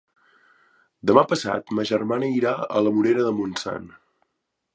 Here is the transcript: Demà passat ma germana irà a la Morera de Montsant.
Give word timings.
Demà 1.11 1.23
passat 1.33 1.69
ma 1.79 1.85
germana 1.91 2.31
irà 2.39 2.55
a 2.65 2.83
la 2.87 2.95
Morera 2.97 3.29
de 3.31 3.37
Montsant. 3.43 3.87